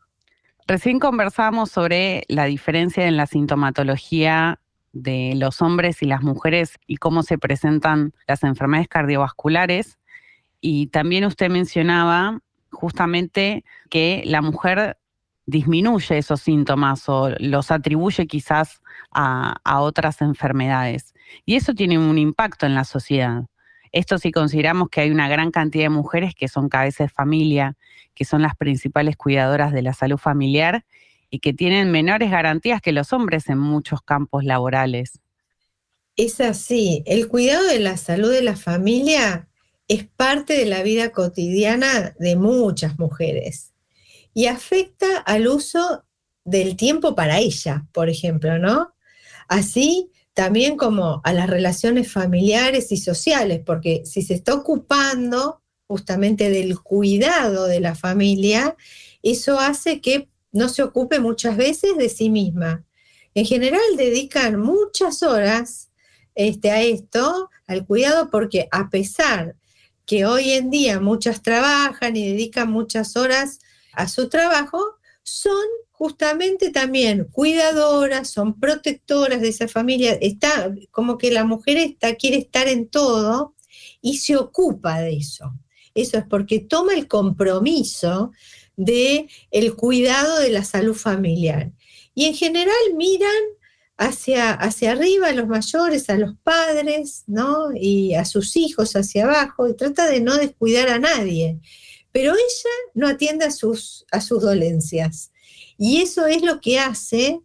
Recién 0.66 1.00
conversamos 1.00 1.70
sobre 1.70 2.22
la 2.28 2.44
diferencia 2.44 3.06
en 3.06 3.16
la 3.16 3.26
sintomatología 3.26 4.60
de 4.92 5.34
los 5.36 5.62
hombres 5.62 6.02
y 6.02 6.06
las 6.06 6.22
mujeres 6.22 6.78
y 6.86 6.96
cómo 6.96 7.22
se 7.22 7.38
presentan 7.38 8.12
las 8.26 8.42
enfermedades 8.44 8.88
cardiovasculares. 8.88 9.98
Y 10.60 10.88
también 10.88 11.24
usted 11.24 11.50
mencionaba 11.50 12.40
justamente 12.70 13.64
que 13.90 14.22
la 14.26 14.42
mujer 14.42 14.98
disminuye 15.46 16.18
esos 16.18 16.40
síntomas 16.40 17.08
o 17.08 17.30
los 17.38 17.70
atribuye 17.70 18.26
quizás 18.26 18.80
a, 19.10 19.80
otras 19.80 20.22
enfermedades. 20.22 21.14
Y 21.44 21.56
eso 21.56 21.74
tiene 21.74 21.98
un 21.98 22.18
impacto 22.18 22.66
en 22.66 22.74
la 22.74 22.84
sociedad. 22.84 23.44
Esto 23.90 24.18
si 24.18 24.30
consideramos 24.30 24.88
que 24.88 25.02
hay 25.02 25.10
una 25.10 25.28
gran 25.28 25.50
cantidad 25.50 25.84
de 25.84 25.90
mujeres 25.90 26.34
que 26.34 26.48
son 26.48 26.68
cabezas 26.68 27.08
de 27.08 27.14
familia, 27.14 27.76
que 28.14 28.24
son 28.24 28.40
las 28.42 28.56
principales 28.56 29.16
cuidadoras 29.16 29.72
de 29.72 29.82
la 29.82 29.92
salud 29.92 30.16
familiar 30.16 30.84
y 31.32 31.40
que 31.40 31.54
tienen 31.54 31.90
menores 31.90 32.30
garantías 32.30 32.82
que 32.82 32.92
los 32.92 33.14
hombres 33.14 33.48
en 33.48 33.58
muchos 33.58 34.02
campos 34.02 34.44
laborales. 34.44 35.18
Es 36.14 36.42
así, 36.42 37.02
el 37.06 37.26
cuidado 37.26 37.66
de 37.66 37.80
la 37.80 37.96
salud 37.96 38.30
de 38.30 38.42
la 38.42 38.54
familia 38.54 39.48
es 39.88 40.06
parte 40.06 40.52
de 40.52 40.66
la 40.66 40.82
vida 40.82 41.10
cotidiana 41.10 42.14
de 42.18 42.36
muchas 42.36 42.98
mujeres 42.98 43.72
y 44.34 44.46
afecta 44.46 45.18
al 45.24 45.48
uso 45.48 46.04
del 46.44 46.76
tiempo 46.76 47.14
para 47.14 47.38
ella, 47.38 47.86
por 47.92 48.10
ejemplo, 48.10 48.58
¿no? 48.58 48.92
Así 49.48 50.10
también 50.34 50.76
como 50.76 51.22
a 51.24 51.32
las 51.32 51.48
relaciones 51.48 52.12
familiares 52.12 52.92
y 52.92 52.98
sociales, 52.98 53.62
porque 53.64 54.02
si 54.04 54.20
se 54.20 54.34
está 54.34 54.52
ocupando 54.52 55.62
justamente 55.86 56.50
del 56.50 56.78
cuidado 56.78 57.66
de 57.66 57.80
la 57.80 57.94
familia, 57.94 58.76
eso 59.22 59.58
hace 59.58 60.02
que 60.02 60.28
no 60.52 60.68
se 60.68 60.82
ocupe 60.82 61.18
muchas 61.18 61.56
veces 61.56 61.96
de 61.96 62.08
sí 62.08 62.30
misma. 62.30 62.84
En 63.34 63.46
general 63.46 63.80
dedican 63.96 64.60
muchas 64.60 65.22
horas 65.22 65.90
este, 66.34 66.70
a 66.70 66.82
esto, 66.82 67.50
al 67.66 67.86
cuidado, 67.86 68.30
porque 68.30 68.68
a 68.70 68.90
pesar 68.90 69.56
que 70.06 70.26
hoy 70.26 70.52
en 70.52 70.70
día 70.70 71.00
muchas 71.00 71.42
trabajan 71.42 72.16
y 72.16 72.28
dedican 72.28 72.70
muchas 72.70 73.16
horas 73.16 73.60
a 73.94 74.08
su 74.08 74.28
trabajo, 74.28 74.98
son 75.22 75.64
justamente 75.90 76.70
también 76.70 77.28
cuidadoras, 77.30 78.28
son 78.28 78.58
protectoras 78.58 79.40
de 79.40 79.48
esa 79.48 79.68
familia, 79.68 80.18
está 80.20 80.74
como 80.90 81.16
que 81.16 81.30
la 81.30 81.44
mujer 81.44 81.76
está, 81.76 82.16
quiere 82.16 82.38
estar 82.38 82.66
en 82.68 82.88
todo 82.88 83.54
y 84.00 84.18
se 84.18 84.36
ocupa 84.36 84.98
de 85.00 85.16
eso. 85.16 85.54
Eso 85.94 86.18
es 86.18 86.24
porque 86.28 86.58
toma 86.58 86.94
el 86.94 87.06
compromiso 87.06 88.32
de 88.76 89.28
el 89.50 89.74
cuidado 89.74 90.40
de 90.40 90.50
la 90.50 90.64
salud 90.64 90.94
familiar. 90.94 91.72
Y 92.14 92.26
en 92.26 92.34
general 92.34 92.74
miran 92.94 93.30
hacia, 93.96 94.52
hacia 94.52 94.92
arriba 94.92 95.28
a 95.28 95.32
los 95.32 95.46
mayores, 95.46 96.10
a 96.10 96.16
los 96.16 96.34
padres, 96.42 97.24
¿no? 97.26 97.70
Y 97.74 98.14
a 98.14 98.24
sus 98.24 98.56
hijos 98.56 98.96
hacia 98.96 99.24
abajo, 99.24 99.68
y 99.68 99.74
trata 99.74 100.08
de 100.08 100.20
no 100.20 100.36
descuidar 100.36 100.88
a 100.88 100.98
nadie. 100.98 101.60
Pero 102.10 102.32
ella 102.32 102.70
no 102.94 103.08
atiende 103.08 103.46
a 103.46 103.50
sus, 103.50 104.04
a 104.10 104.20
sus 104.20 104.42
dolencias. 104.42 105.32
Y 105.78 106.02
eso 106.02 106.26
es 106.26 106.42
lo 106.42 106.60
que 106.60 106.78
hace 106.78 107.40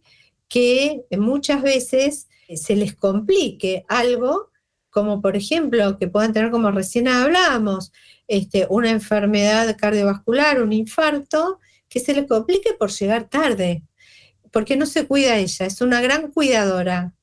que 0.48 1.04
muchas 1.12 1.62
veces 1.62 2.28
se 2.54 2.76
les 2.76 2.94
complique 2.94 3.84
algo, 3.88 4.50
como 4.90 5.20
por 5.20 5.36
ejemplo, 5.36 5.98
que 5.98 6.08
puedan 6.08 6.32
tener, 6.32 6.50
como 6.50 6.70
recién 6.70 7.08
hablábamos, 7.08 7.92
este, 8.28 8.66
una 8.70 8.90
enfermedad 8.90 9.76
cardiovascular, 9.76 10.62
un 10.62 10.72
infarto, 10.72 11.58
que 11.88 12.00
se 12.00 12.14
les 12.14 12.26
complique 12.26 12.74
por 12.74 12.90
llegar 12.90 13.28
tarde, 13.28 13.82
porque 14.52 14.76
no 14.76 14.86
se 14.86 15.06
cuida 15.06 15.38
ella, 15.38 15.66
es 15.66 15.80
una 15.80 16.00
gran 16.00 16.30
cuidadora, 16.30 17.14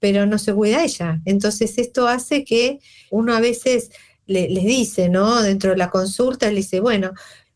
pero 0.00 0.26
no 0.26 0.38
se 0.38 0.54
cuida 0.54 0.82
ella. 0.82 1.20
Entonces 1.24 1.78
esto 1.78 2.08
hace 2.08 2.44
que 2.44 2.80
uno 3.10 3.34
a 3.34 3.40
veces 3.40 3.90
les 4.26 4.64
dice, 4.64 5.08
¿no? 5.08 5.42
Dentro 5.42 5.70
de 5.70 5.76
la 5.76 5.90
consulta, 5.90 6.48
le 6.48 6.56
dice, 6.56 6.80
bueno, 6.80 7.12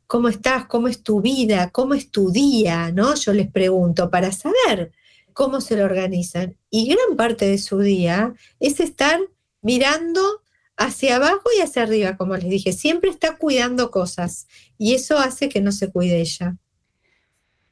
¿cómo 0.06 0.28
estás? 0.28 0.66
¿Cómo 0.66 0.88
es 0.88 1.02
tu 1.02 1.20
vida? 1.20 1.70
¿Cómo 1.70 1.94
es 1.94 2.10
tu 2.10 2.30
día? 2.30 2.92
¿No? 2.92 3.14
Yo 3.14 3.32
les 3.32 3.50
pregunto 3.50 4.10
para 4.10 4.30
saber 4.32 4.92
cómo 5.32 5.60
se 5.60 5.76
lo 5.76 5.84
organizan. 5.84 6.56
Y 6.70 6.86
gran 6.86 7.16
parte 7.16 7.46
de 7.46 7.58
su 7.58 7.78
día 7.78 8.34
es 8.60 8.80
estar 8.80 9.20
mirando 9.62 10.42
hacia 10.80 11.16
abajo 11.16 11.44
y 11.56 11.60
hacia 11.60 11.82
arriba, 11.82 12.16
como 12.16 12.34
les 12.36 12.48
dije. 12.48 12.72
Siempre 12.72 13.10
está 13.10 13.36
cuidando 13.36 13.90
cosas 13.90 14.48
y 14.78 14.94
eso 14.94 15.18
hace 15.18 15.50
que 15.50 15.60
no 15.60 15.72
se 15.72 15.92
cuide 15.92 16.20
ella. 16.20 16.56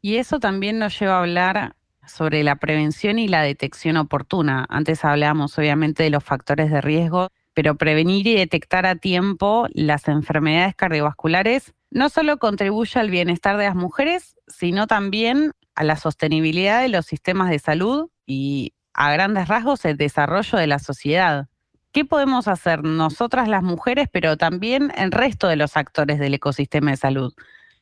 Y 0.03 0.17
eso 0.17 0.39
también 0.39 0.79
nos 0.79 0.99
lleva 1.01 1.17
a 1.17 1.21
hablar 1.21 1.77
sobre 2.07 2.45
la 2.45 2.57
prevención 2.57 3.19
y 3.19 3.27
la 3.27 3.43
detección 3.43 3.97
oportuna. 3.97 4.67
Antes 4.69 5.05
hablábamos 5.05 5.59
obviamente 5.59 6.03
de 6.03 6.11
los 6.11 6.23
factores 6.23 6.71
de 6.71 6.83
riesgo, 6.83 7.29
pero 7.55 7.77
prevenir 7.77 8.27
y 8.27 8.35
detectar 8.35 8.87
a 8.87 8.97
tiempo 8.97 9.67
las 9.73 10.07
enfermedades 10.07 10.77
cardiovasculares 10.77 11.75
no 11.91 12.11
solo 12.11 12.39
contribuye 12.39 13.01
al 13.01 13.11
bienestar 13.11 13.57
de 13.57 13.65
las 13.65 13.75
mujeres, 13.75 14.37
sino 14.47 14.87
también 14.87 15.53
a 15.75 15.83
la 15.83 15.97
sostenibilidad 15.97 16.83
de 16.83 16.91
los 16.91 17.07
sistemas 17.07 17.49
de 17.49 17.59
salud 17.59 18.11
y 18.27 18.75
a 18.93 19.11
grandes 19.13 19.49
rasgos 19.49 19.87
el 19.87 19.97
desarrollo 19.97 20.59
de 20.59 20.67
la 20.67 20.79
sociedad. 20.79 21.49
¿Qué 21.93 22.05
podemos 22.05 22.49
hacer 22.49 22.85
nosotras 22.85 23.49
las 23.49 23.63
mujeres, 23.63 24.09
pero 24.13 24.37
también 24.37 24.93
el 24.97 25.11
resto 25.11 25.49
de 25.49 25.57
los 25.57 25.77
actores 25.77 26.19
del 26.19 26.35
ecosistema 26.35 26.91
de 26.91 26.97
salud? 26.97 27.35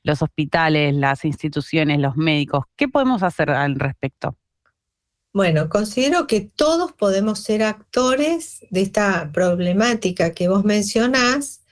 los 0.06 0.22
hospitales, 0.22 0.94
las 0.94 1.24
instituciones, 1.24 1.98
los 1.98 2.16
médicos. 2.16 2.64
¿Qué 2.76 2.88
podemos 2.88 3.24
hacer 3.24 3.50
al 3.50 3.74
respecto? 3.74 4.36
Bueno, 5.32 5.68
considero 5.68 6.28
que 6.28 6.40
todos 6.40 6.92
podemos 6.92 7.40
ser 7.40 7.64
actores 7.64 8.64
de 8.70 8.82
esta 8.82 9.30
problemática 9.32 10.32
que 10.32 10.48
vos 10.48 10.64
mencionás, 10.64 11.62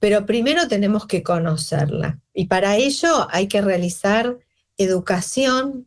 pero 0.00 0.24
primero 0.24 0.66
tenemos 0.66 1.06
que 1.06 1.22
conocerla. 1.22 2.20
Y 2.32 2.46
para 2.46 2.76
ello 2.76 3.28
hay 3.30 3.48
que 3.48 3.60
realizar 3.60 4.38
educación. 4.78 5.86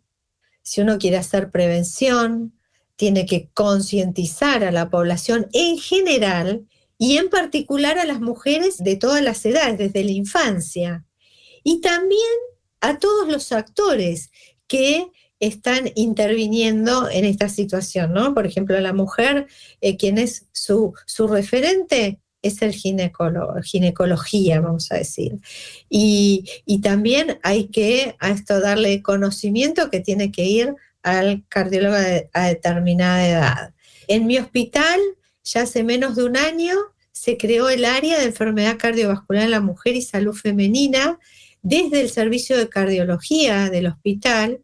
Si 0.62 0.82
uno 0.82 1.00
quiere 1.00 1.18
hacer 1.18 1.50
prevención, 1.50 2.54
tiene 2.98 3.26
que 3.26 3.50
concientizar 3.54 4.66
a 4.66 4.72
la 4.72 4.90
población 4.90 5.48
en 5.54 5.78
general 5.78 6.68
y 6.98 7.18
en 7.18 7.30
particular 7.30 7.98
a 7.98 8.06
las 8.06 8.20
mujeres 8.20 8.78
de 8.80 8.98
todas 8.98 9.24
las 9.24 9.46
edades, 9.46 9.78
desde 9.78 10.04
la 10.04 10.12
infancia 10.12 11.06
y 11.64 11.80
también 11.80 12.22
a 12.82 12.98
todos 12.98 13.28
los 13.28 13.52
actores 13.52 14.32
que 14.68 15.08
están 15.40 15.92
interviniendo 15.96 17.10
en 17.10 17.26
esta 17.26 17.50
situación, 17.50 18.14
¿no? 18.14 18.34
Por 18.34 18.48
ejemplo, 18.48 18.80
la 18.80 18.94
mujer, 18.94 19.48
eh, 19.82 19.96
quien 19.98 20.18
es 20.18 20.48
su, 20.52 20.94
su 21.06 21.28
referente, 21.28 22.20
es 22.42 22.62
el 22.62 22.74
ginecología, 22.74 24.62
vamos 24.62 24.92
a 24.92 24.96
decir. 24.96 25.40
Y, 25.90 26.46
también 26.82 27.40
hay 27.44 27.68
que 27.68 28.16
a 28.20 28.30
esto 28.30 28.62
darle 28.62 29.02
conocimiento 29.02 29.90
que 29.90 30.00
tiene 30.00 30.32
que 30.32 30.46
ir 30.46 30.76
al 31.08 31.46
cardiólogo 31.48 31.96
a 32.34 32.48
determinada 32.48 33.28
edad. 33.28 33.74
En 34.08 34.26
mi 34.26 34.38
hospital, 34.38 35.00
ya 35.44 35.62
hace 35.62 35.84
menos 35.84 36.16
de 36.16 36.24
un 36.26 36.38
año, 36.38 36.76
se 37.12 37.38
creó 37.38 37.70
el 37.70 37.86
área 37.86 38.20
de 38.20 38.26
enfermedad 38.26 38.78
cardiovascular 38.78 39.44
en 39.44 39.52
la 39.52 39.62
mujer 39.62 39.96
y 39.96 40.02
salud 40.02 40.34
femenina, 40.34 41.20
desde 41.62 42.02
el 42.02 42.10
servicio 42.10 42.58
de 42.58 42.70
cardiología 42.70 43.70
del 43.70 43.88
hospital 43.88 44.62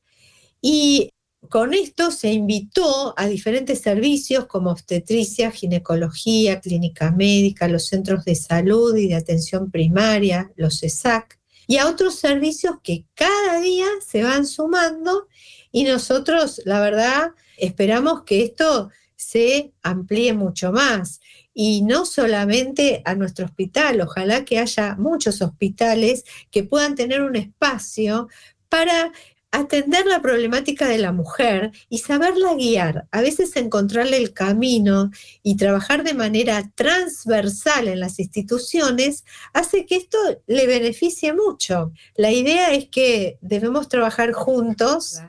y 0.61 1.09
con 1.49 1.73
esto 1.73 2.09
se 2.11 2.31
invitó 2.31 3.13
a 3.17 3.27
diferentes 3.27 3.81
servicios 3.81 4.45
como 4.45 4.71
obstetricia, 4.71 5.51
ginecología, 5.51 6.61
clínica 6.61 7.11
médica, 7.11 7.67
los 7.67 7.87
centros 7.87 8.23
de 8.23 8.35
salud 8.35 8.95
y 8.95 9.09
de 9.09 9.15
atención 9.15 9.69
primaria, 9.69 10.51
los 10.55 10.81
ESAC, 10.83 11.39
y 11.67 11.77
a 11.77 11.87
otros 11.87 12.15
servicios 12.15 12.77
que 12.81 13.05
cada 13.13 13.59
día 13.59 13.85
se 14.05 14.23
van 14.23 14.45
sumando 14.47 15.27
y 15.73 15.83
nosotros, 15.85 16.61
la 16.65 16.79
verdad, 16.79 17.31
esperamos 17.57 18.23
que 18.23 18.43
esto 18.43 18.91
se 19.15 19.73
amplíe 19.81 20.31
mucho 20.33 20.71
más. 20.71 21.19
Y 21.51 21.81
no 21.81 22.05
solamente 22.05 23.01
a 23.05 23.15
nuestro 23.15 23.45
hospital, 23.45 23.99
ojalá 24.01 24.45
que 24.45 24.59
haya 24.59 24.95
muchos 24.95 25.41
hospitales 25.41 26.25
que 26.51 26.63
puedan 26.63 26.93
tener 26.93 27.23
un 27.23 27.35
espacio 27.35 28.29
para 28.69 29.11
atender 29.49 30.05
la 30.05 30.21
problemática 30.21 30.87
de 30.87 30.99
la 30.99 31.11
mujer 31.11 31.71
y 31.89 31.99
saberla 31.99 32.53
guiar, 32.53 33.07
a 33.11 33.21
veces 33.21 33.55
encontrarle 33.55 34.17
el 34.17 34.33
camino 34.33 35.09
y 35.41 35.57
trabajar 35.57 36.03
de 36.03 36.13
manera 36.13 36.71
transversal 36.75 37.87
en 37.87 37.99
las 37.99 38.19
instituciones 38.19 39.25
hace 39.53 39.87
que 39.87 39.95
esto 39.95 40.17
le 40.45 40.67
beneficie 40.67 41.33
mucho. 41.33 41.91
La 42.15 42.31
idea 42.31 42.73
es 42.73 42.89
que 42.89 43.37
debemos 43.41 43.89
trabajar 43.89 44.33
juntos 44.33 45.19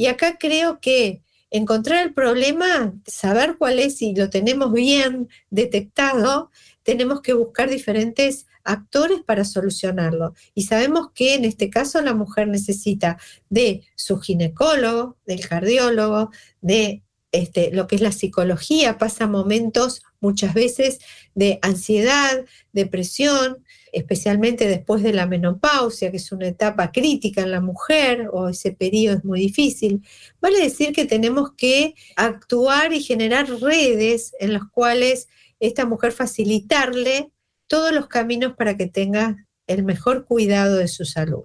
y 0.00 0.06
acá 0.06 0.38
creo 0.38 0.80
que 0.80 1.20
encontrar 1.50 2.06
el 2.06 2.14
problema, 2.14 2.94
saber 3.06 3.56
cuál 3.58 3.78
es 3.78 4.00
y 4.00 4.14
lo 4.14 4.30
tenemos 4.30 4.72
bien 4.72 5.28
detectado, 5.50 6.50
tenemos 6.82 7.20
que 7.20 7.34
buscar 7.34 7.68
diferentes 7.68 8.46
actores 8.64 9.20
para 9.20 9.44
solucionarlo. 9.44 10.32
Y 10.54 10.62
sabemos 10.62 11.10
que 11.14 11.34
en 11.34 11.44
este 11.44 11.68
caso 11.68 12.00
la 12.00 12.14
mujer 12.14 12.48
necesita 12.48 13.18
de 13.50 13.82
su 13.94 14.18
ginecólogo, 14.18 15.18
del 15.26 15.46
cardiólogo, 15.46 16.30
de 16.62 17.02
este, 17.30 17.70
lo 17.70 17.86
que 17.86 17.96
es 17.96 18.00
la 18.00 18.12
psicología, 18.12 18.96
pasa 18.96 19.26
momentos 19.26 20.02
muchas 20.18 20.54
veces 20.54 21.00
de 21.34 21.58
ansiedad, 21.60 22.46
depresión, 22.72 23.62
especialmente 23.92 24.66
después 24.66 25.02
de 25.02 25.12
la 25.12 25.26
menopausia, 25.26 26.10
que 26.10 26.16
es 26.18 26.32
una 26.32 26.48
etapa 26.48 26.92
crítica 26.92 27.42
en 27.42 27.50
la 27.50 27.60
mujer, 27.60 28.28
o 28.32 28.48
ese 28.48 28.72
periodo 28.72 29.18
es 29.18 29.24
muy 29.24 29.40
difícil, 29.40 30.02
vale 30.40 30.60
decir 30.60 30.92
que 30.92 31.04
tenemos 31.04 31.52
que 31.56 31.94
actuar 32.16 32.92
y 32.92 33.02
generar 33.02 33.48
redes 33.48 34.34
en 34.40 34.52
las 34.52 34.64
cuales 34.70 35.28
esta 35.58 35.86
mujer 35.86 36.12
facilitarle 36.12 37.30
todos 37.66 37.92
los 37.92 38.08
caminos 38.08 38.54
para 38.56 38.76
que 38.76 38.86
tenga 38.86 39.46
el 39.66 39.84
mejor 39.84 40.24
cuidado 40.24 40.76
de 40.76 40.88
su 40.88 41.04
salud. 41.04 41.44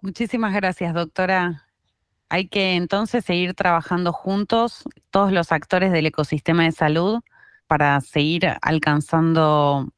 Muchísimas 0.00 0.54
gracias, 0.54 0.94
doctora. 0.94 1.68
Hay 2.28 2.48
que 2.48 2.74
entonces 2.76 3.24
seguir 3.24 3.54
trabajando 3.54 4.12
juntos, 4.12 4.84
todos 5.10 5.32
los 5.32 5.52
actores 5.52 5.92
del 5.92 6.06
ecosistema 6.06 6.64
de 6.64 6.72
salud, 6.72 7.20
para 7.66 8.00
seguir 8.00 8.46
alcanzando 8.62 9.92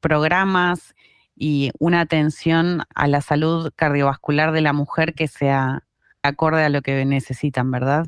programas 0.00 0.94
y 1.36 1.70
una 1.78 2.00
atención 2.00 2.82
a 2.94 3.08
la 3.08 3.20
salud 3.20 3.72
cardiovascular 3.74 4.52
de 4.52 4.60
la 4.60 4.72
mujer 4.72 5.14
que 5.14 5.28
sea 5.28 5.84
acorde 6.22 6.64
a 6.64 6.68
lo 6.68 6.82
que 6.82 7.04
necesitan, 7.04 7.70
¿verdad? 7.70 8.06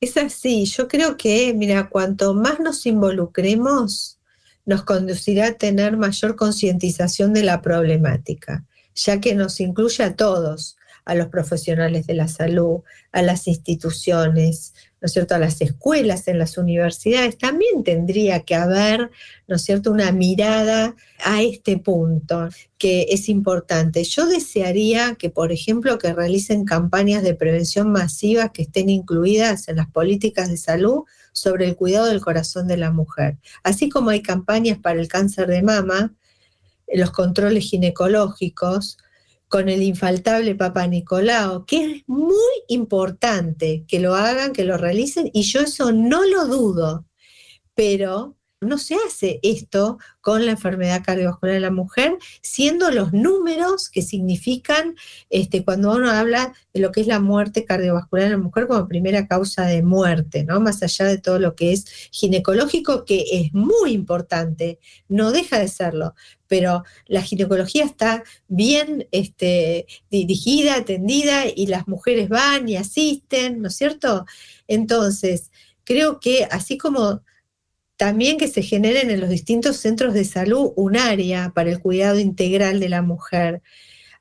Es 0.00 0.16
así, 0.16 0.66
yo 0.66 0.86
creo 0.86 1.16
que, 1.16 1.54
mira, 1.54 1.88
cuanto 1.88 2.34
más 2.34 2.60
nos 2.60 2.84
involucremos, 2.84 4.18
nos 4.66 4.82
conducirá 4.82 5.48
a 5.48 5.54
tener 5.54 5.96
mayor 5.96 6.36
concientización 6.36 7.32
de 7.32 7.42
la 7.42 7.62
problemática, 7.62 8.64
ya 8.94 9.20
que 9.20 9.34
nos 9.34 9.60
incluye 9.60 10.04
a 10.04 10.14
todos, 10.14 10.76
a 11.04 11.14
los 11.14 11.28
profesionales 11.28 12.06
de 12.06 12.14
la 12.14 12.28
salud, 12.28 12.80
a 13.12 13.22
las 13.22 13.46
instituciones, 13.46 14.74
¿no 15.04 15.08
es 15.08 15.12
cierto?, 15.12 15.34
a 15.34 15.38
las 15.38 15.60
escuelas, 15.60 16.28
en 16.28 16.38
las 16.38 16.56
universidades, 16.56 17.36
también 17.36 17.84
tendría 17.84 18.40
que 18.40 18.54
haber, 18.54 19.10
¿no 19.46 19.56
es 19.56 19.62
cierto?, 19.62 19.90
una 19.90 20.10
mirada 20.12 20.96
a 21.22 21.42
este 21.42 21.76
punto 21.76 22.48
que 22.78 23.08
es 23.10 23.28
importante. 23.28 24.02
Yo 24.04 24.26
desearía 24.26 25.14
que, 25.16 25.28
por 25.28 25.52
ejemplo, 25.52 25.98
que 25.98 26.14
realicen 26.14 26.64
campañas 26.64 27.22
de 27.22 27.34
prevención 27.34 27.92
masivas 27.92 28.52
que 28.54 28.62
estén 28.62 28.88
incluidas 28.88 29.68
en 29.68 29.76
las 29.76 29.90
políticas 29.90 30.48
de 30.48 30.56
salud 30.56 31.02
sobre 31.34 31.66
el 31.66 31.76
cuidado 31.76 32.06
del 32.06 32.22
corazón 32.22 32.66
de 32.66 32.78
la 32.78 32.90
mujer. 32.90 33.36
Así 33.62 33.90
como 33.90 34.08
hay 34.08 34.22
campañas 34.22 34.78
para 34.78 35.02
el 35.02 35.08
cáncer 35.08 35.48
de 35.48 35.60
mama, 35.62 36.14
los 36.90 37.10
controles 37.10 37.64
ginecológicos, 37.64 38.96
con 39.48 39.68
el 39.68 39.82
infaltable 39.82 40.54
Papa 40.54 40.86
Nicolau, 40.86 41.64
que 41.66 41.84
es 41.84 42.02
muy 42.06 42.52
importante 42.68 43.84
que 43.86 44.00
lo 44.00 44.14
hagan, 44.14 44.52
que 44.52 44.64
lo 44.64 44.76
realicen, 44.76 45.30
y 45.32 45.42
yo 45.42 45.60
eso 45.60 45.92
no 45.92 46.24
lo 46.24 46.46
dudo, 46.46 47.06
pero 47.74 48.36
no 48.64 48.78
se 48.78 48.96
hace 49.06 49.40
esto 49.42 49.98
con 50.20 50.44
la 50.46 50.52
enfermedad 50.52 51.02
cardiovascular 51.04 51.54
de 51.54 51.60
la 51.60 51.70
mujer, 51.70 52.16
siendo 52.40 52.90
los 52.90 53.12
números 53.12 53.90
que 53.90 54.02
significan 54.02 54.96
este, 55.30 55.64
cuando 55.64 55.92
uno 55.92 56.10
habla 56.10 56.54
de 56.72 56.80
lo 56.80 56.92
que 56.92 57.02
es 57.02 57.06
la 57.06 57.20
muerte 57.20 57.64
cardiovascular 57.64 58.26
en 58.26 58.32
la 58.32 58.38
mujer 58.38 58.66
como 58.66 58.88
primera 58.88 59.26
causa 59.26 59.66
de 59.66 59.82
muerte, 59.82 60.44
¿no? 60.44 60.60
Más 60.60 60.82
allá 60.82 61.04
de 61.04 61.18
todo 61.18 61.38
lo 61.38 61.54
que 61.54 61.72
es 61.72 61.84
ginecológico, 62.10 63.04
que 63.04 63.24
es 63.32 63.52
muy 63.52 63.92
importante, 63.92 64.78
no 65.08 65.30
deja 65.30 65.58
de 65.58 65.68
serlo, 65.68 66.14
pero 66.46 66.84
la 67.06 67.22
ginecología 67.22 67.84
está 67.84 68.22
bien 68.48 69.08
este, 69.10 69.86
dirigida, 70.10 70.76
atendida, 70.76 71.44
y 71.54 71.66
las 71.66 71.88
mujeres 71.88 72.28
van 72.28 72.68
y 72.68 72.76
asisten, 72.76 73.60
¿no 73.60 73.68
es 73.68 73.76
cierto? 73.76 74.24
Entonces, 74.68 75.50
creo 75.84 76.20
que 76.20 76.44
así 76.44 76.78
como 76.78 77.22
también 77.96 78.38
que 78.38 78.48
se 78.48 78.62
generen 78.62 79.10
en 79.10 79.20
los 79.20 79.30
distintos 79.30 79.76
centros 79.76 80.14
de 80.14 80.24
salud 80.24 80.72
un 80.76 80.96
área 80.96 81.52
para 81.54 81.70
el 81.70 81.80
cuidado 81.80 82.18
integral 82.18 82.80
de 82.80 82.88
la 82.88 83.02
mujer. 83.02 83.62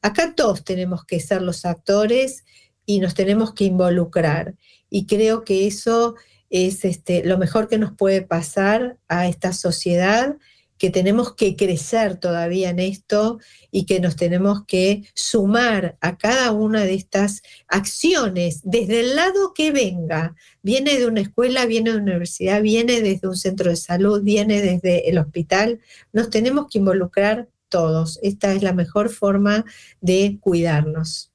Acá 0.01 0.35
todos 0.35 0.63
tenemos 0.63 1.05
que 1.05 1.19
ser 1.19 1.41
los 1.41 1.65
actores 1.65 2.45
y 2.85 2.99
nos 2.99 3.13
tenemos 3.13 3.53
que 3.53 3.65
involucrar. 3.65 4.55
Y 4.89 5.05
creo 5.05 5.43
que 5.43 5.65
eso 5.65 6.15
es 6.49 6.85
este, 6.85 7.23
lo 7.23 7.37
mejor 7.37 7.67
que 7.67 7.79
nos 7.79 7.93
puede 7.93 8.21
pasar 8.21 8.97
a 9.07 9.27
esta 9.27 9.53
sociedad 9.53 10.37
que 10.83 10.89
tenemos 10.89 11.33
que 11.33 11.55
crecer 11.55 12.17
todavía 12.17 12.69
en 12.69 12.79
esto 12.79 13.39
y 13.71 13.85
que 13.85 14.01
nos 14.01 14.17
tenemos 14.17 14.65
que 14.65 15.05
sumar 15.13 15.97
a 16.01 16.17
cada 16.17 16.51
una 16.51 16.81
de 16.81 16.93
estas 16.93 17.41
acciones 17.69 18.59
desde 18.65 18.99
el 18.99 19.15
lado 19.15 19.53
que 19.55 19.71
venga. 19.71 20.35
Viene 20.61 20.99
de 20.99 21.07
una 21.07 21.21
escuela, 21.21 21.65
viene 21.67 21.91
de 21.91 21.99
una 21.99 22.11
universidad, 22.11 22.61
viene 22.61 22.99
desde 22.99 23.29
un 23.29 23.37
centro 23.37 23.69
de 23.69 23.77
salud, 23.77 24.23
viene 24.23 24.61
desde 24.61 25.09
el 25.09 25.19
hospital. 25.19 25.79
Nos 26.11 26.29
tenemos 26.29 26.67
que 26.69 26.79
involucrar 26.79 27.47
todos. 27.69 28.19
Esta 28.21 28.51
es 28.51 28.61
la 28.61 28.73
mejor 28.73 29.07
forma 29.07 29.63
de 30.01 30.37
cuidarnos. 30.41 31.31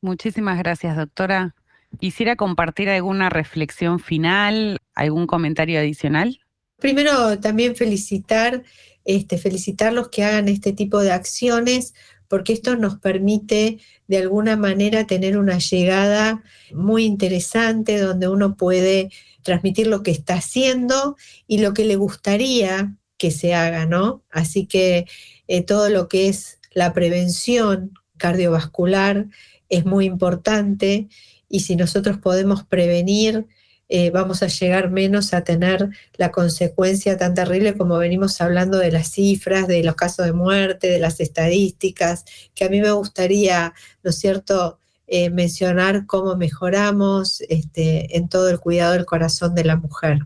Muchísimas 0.00 0.58
gracias, 0.58 0.96
doctora. 0.96 1.54
Quisiera 2.00 2.34
compartir 2.34 2.88
alguna 2.88 3.30
reflexión 3.30 4.00
final, 4.00 4.80
algún 4.96 5.28
comentario 5.28 5.78
adicional. 5.78 6.41
Primero, 6.82 7.38
también 7.38 7.76
felicitar, 7.76 8.64
este, 9.04 9.38
felicitar 9.38 9.92
los 9.92 10.08
que 10.08 10.24
hagan 10.24 10.48
este 10.48 10.72
tipo 10.72 11.00
de 11.00 11.12
acciones, 11.12 11.94
porque 12.26 12.52
esto 12.52 12.74
nos 12.74 12.98
permite 12.98 13.78
de 14.08 14.18
alguna 14.18 14.56
manera 14.56 15.06
tener 15.06 15.38
una 15.38 15.58
llegada 15.58 16.42
muy 16.74 17.04
interesante 17.04 17.98
donde 17.98 18.26
uno 18.26 18.56
puede 18.56 19.10
transmitir 19.44 19.86
lo 19.86 20.02
que 20.02 20.10
está 20.10 20.34
haciendo 20.34 21.16
y 21.46 21.58
lo 21.58 21.72
que 21.72 21.84
le 21.84 21.94
gustaría 21.94 22.96
que 23.16 23.30
se 23.30 23.54
haga, 23.54 23.86
¿no? 23.86 24.24
Así 24.28 24.66
que 24.66 25.06
eh, 25.46 25.62
todo 25.62 25.88
lo 25.88 26.08
que 26.08 26.26
es 26.26 26.58
la 26.72 26.92
prevención 26.92 27.92
cardiovascular 28.16 29.28
es 29.68 29.84
muy 29.84 30.06
importante 30.06 31.06
y 31.48 31.60
si 31.60 31.76
nosotros 31.76 32.18
podemos 32.18 32.64
prevenir 32.64 33.46
eh, 33.94 34.10
vamos 34.10 34.42
a 34.42 34.46
llegar 34.46 34.90
menos 34.90 35.34
a 35.34 35.44
tener 35.44 35.90
la 36.14 36.30
consecuencia 36.30 37.18
tan 37.18 37.34
terrible 37.34 37.76
como 37.76 37.98
venimos 37.98 38.40
hablando 38.40 38.78
de 38.78 38.90
las 38.90 39.10
cifras, 39.10 39.68
de 39.68 39.84
los 39.84 39.96
casos 39.96 40.24
de 40.24 40.32
muerte, 40.32 40.88
de 40.88 40.98
las 40.98 41.20
estadísticas, 41.20 42.24
que 42.54 42.64
a 42.64 42.70
mí 42.70 42.80
me 42.80 42.90
gustaría, 42.92 43.74
¿no 44.02 44.08
es 44.08 44.18
cierto?, 44.18 44.78
eh, 45.06 45.28
mencionar 45.28 46.06
cómo 46.06 46.36
mejoramos 46.36 47.42
este, 47.50 48.16
en 48.16 48.30
todo 48.30 48.48
el 48.48 48.60
cuidado 48.60 48.94
del 48.94 49.04
corazón 49.04 49.54
de 49.54 49.64
la 49.64 49.76
mujer. 49.76 50.20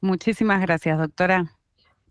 Muchísimas 0.00 0.60
gracias, 0.60 0.96
doctora. 0.96 1.50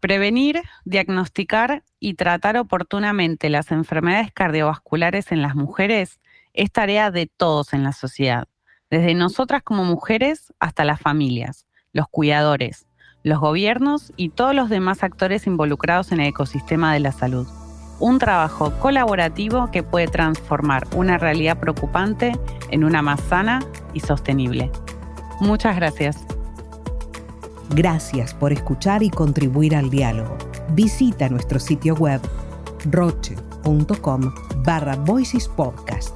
Prevenir, 0.02 0.64
diagnosticar 0.84 1.86
y 2.02 2.16
tratar 2.16 2.58
oportunamente 2.58 3.50
las 3.50 3.72
enfermedades 3.72 4.34
cardiovasculares 4.34 5.32
en 5.32 5.42
las 5.42 5.56
mujeres 5.56 6.20
es 6.52 6.74
tarea 6.74 7.10
de 7.10 7.28
todos 7.28 7.72
en 7.72 7.84
la 7.84 7.94
sociedad 7.94 8.50
desde 8.94 9.16
nosotras 9.16 9.64
como 9.64 9.86
mujeres 9.86 10.54
hasta 10.60 10.84
las 10.84 11.02
familias, 11.02 11.66
los 11.94 12.08
cuidadores, 12.08 12.86
los 13.24 13.40
gobiernos 13.40 14.14
y 14.18 14.30
todos 14.30 14.54
los 14.54 14.70
demás 14.70 15.02
actores 15.02 15.48
involucrados 15.48 16.12
en 16.12 16.20
el 16.20 16.28
ecosistema 16.28 16.94
de 16.94 17.00
la 17.00 17.12
salud. 17.12 17.48
Un 18.00 18.20
trabajo 18.20 18.72
colaborativo 18.80 19.72
que 19.72 19.82
puede 19.82 20.08
transformar 20.10 20.86
una 20.96 21.18
realidad 21.18 21.60
preocupante 21.60 22.34
en 22.70 22.84
una 22.84 23.02
más 23.02 23.20
sana 23.22 23.62
y 23.96 24.02
sostenible. 24.02 24.72
Muchas 25.40 25.76
gracias. 25.76 26.24
Gracias 27.72 28.36
por 28.36 28.54
escuchar 28.54 29.02
y 29.02 29.10
contribuir 29.10 29.76
al 29.76 29.90
diálogo. 29.90 30.38
Visita 30.74 31.30
nuestro 31.30 31.60
sitio 31.60 31.96
web 31.96 32.22
roche.com 32.92 34.36
barra 34.64 34.96
Voices 34.98 35.48
Podcast. 35.48 36.16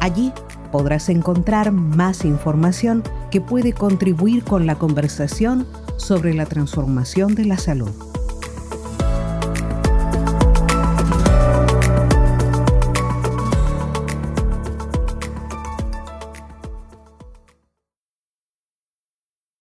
Allí 0.00 0.32
podrás 0.70 1.08
encontrar 1.08 1.72
más 1.72 2.24
información 2.24 3.02
que 3.30 3.40
puede 3.40 3.72
contribuir 3.72 4.44
con 4.44 4.66
la 4.66 4.76
conversación 4.76 5.66
sobre 5.96 6.34
la 6.34 6.46
transformación 6.46 7.34
de 7.34 7.44
la 7.44 7.58
salud. 7.58 8.09